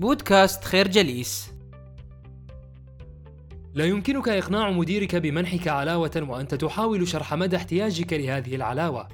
[0.00, 1.52] بودكاست خير جليس.
[3.74, 9.08] لا يمكنك إقناع مديرك بمنحك علاوة وأنت تحاول شرح مدى احتياجك لهذه العلاوة.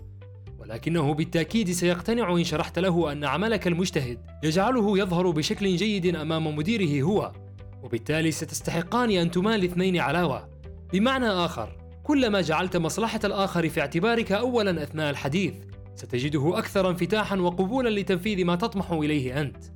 [0.59, 7.03] ولكنه بالتأكيد سيقتنع إن شرحت له أن عملك المجتهد يجعله يظهر بشكل جيد أمام مديره
[7.03, 7.33] هو.
[7.83, 10.49] وبالتالي ستستحقان أن تمال اثنين علاوة.
[10.93, 15.55] بمعنى آخر كلما جعلت مصلحة الآخر في اعتبارك أولا أثناء الحديث
[15.95, 19.76] ستجده أكثر انفتاحا وقبولا لتنفيذ ما تطمح إليه أنت.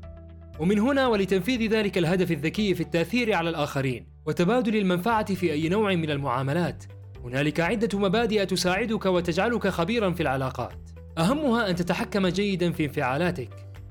[0.60, 5.94] ومن هنا ولتنفيذ ذلك الهدف الذكي في التأثير على الآخرين وتبادل المنفعة في أي نوع
[5.94, 6.84] من المعاملات.
[7.24, 10.90] هنالك عدة مبادئ تساعدك وتجعلك خبيرا في العلاقات.
[11.18, 13.50] أهمها أن تتحكم جيدا في انفعالاتك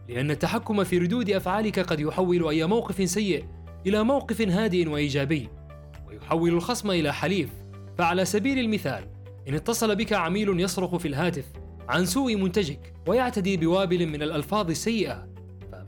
[0.10, 3.46] لأن التحكم في ردود أفعالك قد يحول أي موقف سيء
[3.88, 5.50] إلى موقف هادئ وإيجابي
[6.08, 7.50] ويحول الخصم إلى حليف.
[7.98, 9.04] فعلى سبيل المثال
[9.48, 11.46] إن اتصل بك عميل يصرخ في الهاتف
[11.90, 15.30] عن سوء منتجك ويعتدي بوابل من الألفاظ السيئة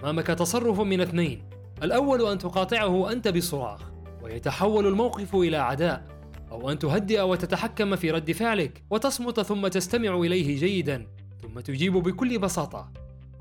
[0.02, 1.44] فأمامك تصرف من اثنين؟
[1.84, 3.82] الأول أن تقاطعه أنت بصراخ
[4.24, 6.04] ويتحول الموقف إلى عداء
[6.52, 11.08] أو أن تهدئ وتتحكم في رد فعلك وتصمت ثم تستمع إليه جيدا
[11.42, 12.92] ثم تجيب بكل بساطة.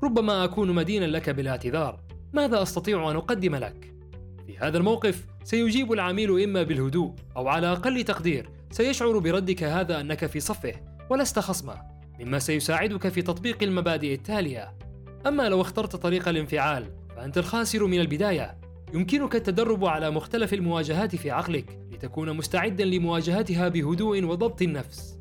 [0.03, 1.99] ربما أكون مدينا لك بالاعتذار
[2.33, 3.93] ماذا أستطيع أن أقدم لك؟
[4.47, 10.25] في هذا الموقف سيجيب العميل إما بالهدوء أو على أقل تقدير سيشعر بردك هذا أنك
[10.25, 10.73] في صفه
[11.09, 11.81] ولست خصمه
[12.19, 14.73] مما سيساعدك في تطبيق المبادئ التالية.
[15.27, 18.57] أما لو اخترت طريق الانفعال فأنت الخاسر من البداية.
[18.93, 25.19] يمكنك التدرب على مختلف المواجهات في عقلك لتكون مستعدا لمواجهتها بهدوء وضبط النفس.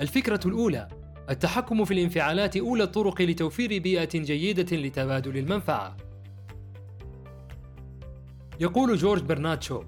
[0.00, 0.88] الفكرة الأولى
[1.30, 5.96] التحكم في الانفعالات أولى الطرق لتوفير بيئة جيدة لتبادل المنفعة.
[8.60, 9.82] يقول جورج برناتشو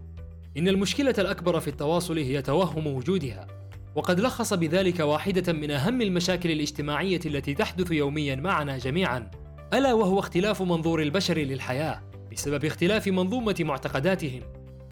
[0.57, 3.47] إن المشكلة الأكبر في التواصل هي توهم وجودها.
[3.95, 9.31] وقد لخص بذلك واحدة من أهم المشاكل الاجتماعية التي تحدث يوميا معنا جميعا.
[9.75, 14.41] ألا وهو اختلاف منظور البشر للحياة بسبب اختلاف منظومة معتقداتهم.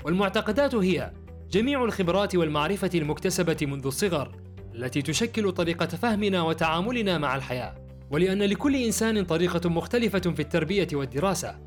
[0.04, 1.12] والمعتقدات هي
[1.50, 4.36] جميع الخبرات والمعرفة المكتسبة منذ الصغر
[4.74, 7.74] التي تشكل طريقة فهمنا وتعاملنا مع الحياة.
[8.10, 11.58] ولأن لكل إنسان طريقة مختلفة في التربية والدراسة.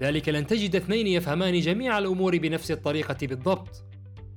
[0.00, 3.84] لذلك لن تجد اثنين يفهمان جميع الأمور بنفس الطريقة بالضبط.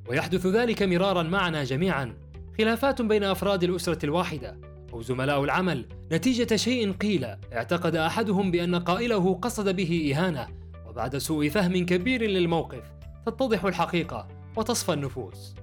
[0.09, 2.22] ويحدث ذلك مرارا معنا جميعا.
[2.57, 4.57] خلافات بين أفراد الأسرة الواحدة
[4.93, 10.47] أو زملاء العمل نتيجة شيء قيل اعتقد أحدهم بأن قائله قصد به إهانة
[10.87, 12.83] وبعد سوء فهم كبير للموقف
[13.25, 15.55] تتضح الحقيقة وتصفى النفوس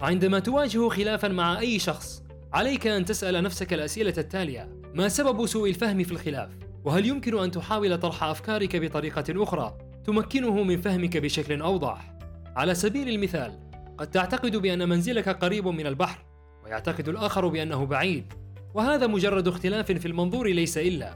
[0.00, 5.68] وعندما تواجه خلافا مع أي شخص عليك أن تسأل نفسك الأسئلة التالية ما سبب سوء
[5.68, 6.50] الفهم في الخلاف؟
[6.84, 12.14] وهل يمكن أن تحاول طرح أفكارك بطريقة أخرى تمكنه من فهمك بشكل أوضح؟
[12.56, 13.58] على سبيل المثال
[13.98, 16.24] قد تعتقد بأن منزلك قريب من البحر
[16.66, 18.32] ويعتقد الآخر بأنه بعيد
[18.74, 21.14] وهذا مجرد اختلاف في المنظور ليس إلا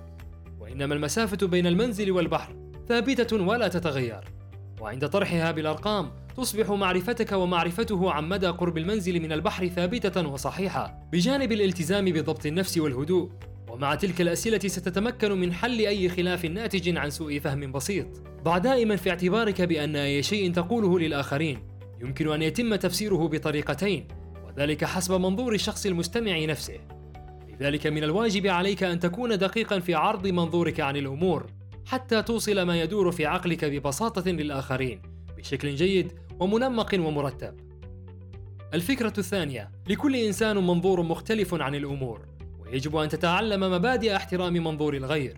[0.61, 2.57] وإنما المسافة بين المنزل والبحر
[2.89, 4.25] ثابتة ولا تتغير
[4.81, 11.53] وعند طرحها بالأرقام تصبح معرفتك ومعرفته عن مدى قرب المنزل من البحر ثابتة وصحيحة بجانب
[11.53, 13.31] الالتزام بضبط النفس والهدوء
[13.69, 18.07] ومع تلك الأسئلة ستتمكن من حل أي خلاف ناتج عن سوء فهم بسيط.
[18.43, 21.59] ضع دائما في اعتبارك بأن أي شيء تقوله للآخرين
[22.01, 24.20] يمكن أن يتم تفسيره بطريقتين
[24.61, 26.79] وذلك حسب منظور الشخص المستمع نفسه
[27.49, 31.47] لذلك من الواجب عليك أن تكون دقيقا في عرض منظورك عن الأمور
[31.87, 35.03] حتى توصل ما يدور في عقلك ببساطة للآخرين
[35.37, 37.61] بشكل جيد ومنمق ومرتب.
[38.75, 42.27] الفكرة الثانية: لكل إنسان منظور مختلف عن الأمور،
[42.61, 45.37] ويجب أن تتعلم مبادئ احترام منظور الغير.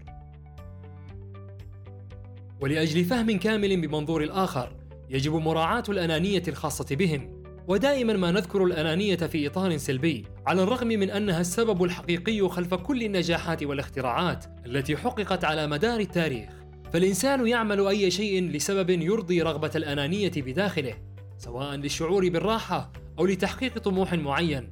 [2.61, 4.77] ولأجل فهم كامل بمنظور الآخر،
[5.11, 11.11] يجب مراعاة الأنانية الخاصة بهم، ودائما ما نذكر الأنانية في إطار سلبي على الرغم من
[11.11, 16.49] أنها السبب الحقيقي خلف كل النجاحات والاختراعات التي حققت على مدار التاريخ.
[16.93, 20.95] فالإنسان يعمل أي شيء لسبب يرضي رغبة الأنانية بداخله
[21.39, 24.71] سواء للشعور بالراحة أو لتحقيق طموح معين.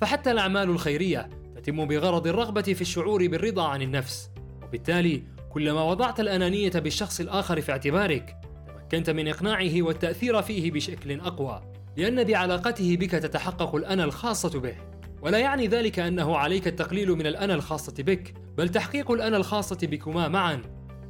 [0.00, 4.30] فحتى الأعمال الخيرية تتم بغرض الرغبة في الشعور بالرضا عن النفس.
[4.62, 8.36] وبالتالي كلما وضعت الأنانية بالشخص الآخر في اعتبارك
[8.90, 11.71] تمكنت من إقناعه والتأثير فيه بشكل أقوى.
[11.96, 14.74] لأن بعلاقته بك تتحقق الأنا الخاصة به.
[15.22, 20.28] ولا يعني ذلك أنه عليك التقليل من الأنا الخاصة بك بل تحقيق الأنا الخاصة بكما
[20.28, 20.62] معا.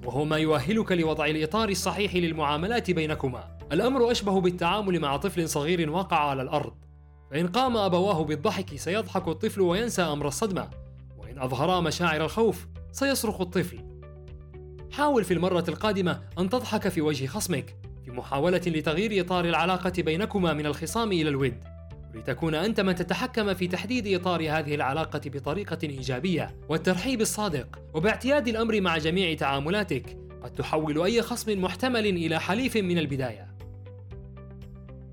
[0.04, 3.58] وهو ما يؤهلك لوضع الإطار الصحيح للمعاملات بينكما.
[3.72, 6.74] الأمر أشبه بالتعامل مع طفل صغير وقع على الأرض.
[7.30, 10.70] فإن قام أبواه بالضحك سيضحك الطفل وينسى أمر الصدمة.
[11.18, 13.78] وإن أظهرا مشاعر الخوف سيصرخ الطفل.
[14.90, 17.81] حاول في المرة القادمة أن تضحك في وجه خصمك.
[18.04, 21.54] في محاولة لتغيير إطار العلاقة بينكما من الخصام إلى الود
[22.14, 28.80] لتكون أنت من تتحكم في تحديد إطار هذه العلاقة بطريقة إيجابية والترحيب الصادق وباعتياد الأمر
[28.80, 33.54] مع جميع تعاملاتك قد تحول أي خصم محتمل إلى حليف من البداية.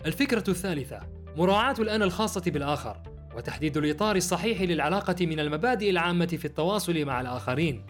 [0.05, 0.99] الفكرة الثالثة
[1.37, 2.97] مراعاة الأنا الخاصة بالآخر
[3.35, 7.85] وتحديد الإطار الصحيح للعلاقة من المبادئ العامة في التواصل مع الآخرين.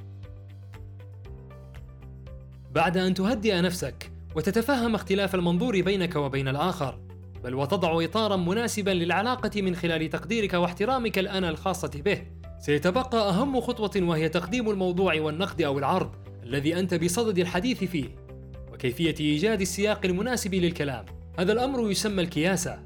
[2.71, 6.99] بعد أن تهدئ نفسك وتتفهم اختلاف المنظور بينك وبين الآخر،
[7.43, 12.21] بل وتضع إطارا مناسبا للعلاقة من خلال تقديرك واحترامك الأنا الخاصة به،
[12.59, 16.11] سيتبقى أهم خطوة وهي تقديم الموضوع والنقد أو العرض
[16.43, 18.09] الذي أنت بصدد الحديث فيه،
[18.73, 21.05] وكيفية إيجاد السياق المناسب للكلام.
[21.39, 22.79] هذا الأمر يسمى الكياسة،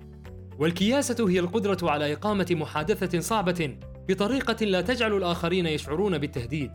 [0.60, 3.78] والكياسة هي القدرة على إقامة محادثة صعبة
[4.10, 6.72] بطريقة لا تجعل الآخرين يشعرون بالتهديد،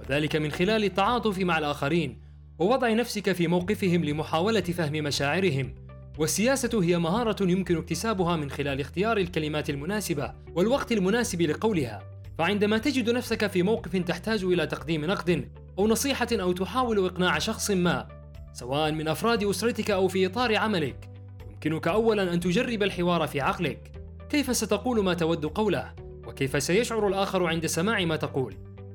[0.00, 2.19] وذلك من خلال التعاطف مع الآخرين
[2.60, 5.74] ووضع نفسك في موقفهم لمحاولة فهم مشاعرهم.
[6.18, 12.02] والسياسة هي مهارة يمكن اكتسابها من خلال اختيار الكلمات المناسبة والوقت المناسب لقولها.
[12.38, 15.48] فعندما تجد نفسك في موقف تحتاج إلى تقديم نقد
[15.78, 18.08] أو نصيحة أو تحاول إقناع شخص ما
[18.52, 21.10] سواء من أفراد أسرتك أو في إطار عملك
[21.50, 23.92] يمكنك أولا أن تجرب الحوار في عقلك.
[24.30, 25.92] كيف ستقول ما تود قوله؟
[26.26, 28.54] وكيف سيشعر الآخر عند سماع ما تقول؟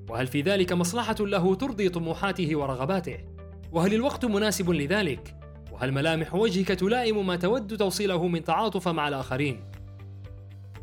[0.10, 3.35] وهل في ذلك مصلحة له ترضي طموحاته ورغباته؟
[3.76, 5.36] وهل الوقت مناسب لذلك
[5.72, 9.64] وهل ملامح وجهك تلائم ما تود توصيله من تعاطف مع الآخرين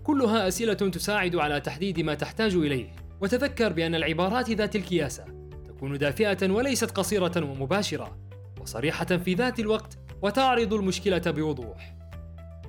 [0.05, 5.25] كلها أسئلة تساعد على تحديد ما تحتاج إليه وتذكر بأن العبارات ذات الكياسة
[5.69, 8.19] تكون دافئة وليست قصيرة ومباشرة
[8.61, 11.95] وصريحة في ذات الوقت وتعرض المشكلة بوضوح.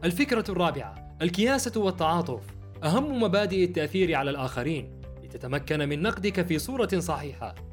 [0.03, 2.43] الفكرة الرابعة: الكياسة والتعاطف
[2.83, 7.72] أهم مبادئ التأثير على الآخرين لتتمكن من نقدك في صورة صحيحة.